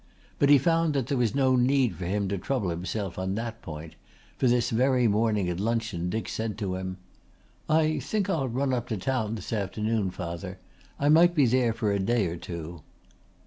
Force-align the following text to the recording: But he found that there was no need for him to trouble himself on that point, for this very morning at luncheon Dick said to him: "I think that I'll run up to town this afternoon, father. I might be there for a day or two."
But 0.39 0.49
he 0.49 0.57
found 0.57 0.95
that 0.95 1.05
there 1.05 1.17
was 1.19 1.35
no 1.35 1.55
need 1.55 1.93
for 1.95 2.05
him 2.07 2.27
to 2.29 2.37
trouble 2.39 2.71
himself 2.71 3.19
on 3.19 3.35
that 3.35 3.61
point, 3.61 3.93
for 4.35 4.47
this 4.47 4.71
very 4.71 5.07
morning 5.07 5.47
at 5.47 5.59
luncheon 5.59 6.09
Dick 6.09 6.27
said 6.27 6.57
to 6.57 6.73
him: 6.73 6.97
"I 7.69 7.99
think 7.99 8.25
that 8.25 8.33
I'll 8.33 8.49
run 8.49 8.73
up 8.73 8.87
to 8.87 8.97
town 8.97 9.35
this 9.35 9.53
afternoon, 9.53 10.09
father. 10.09 10.57
I 10.99 11.09
might 11.09 11.35
be 11.35 11.45
there 11.45 11.71
for 11.71 11.91
a 11.91 11.99
day 11.99 12.25
or 12.25 12.37
two." 12.37 12.81